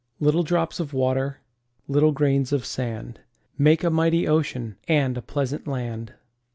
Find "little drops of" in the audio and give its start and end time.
0.19-0.93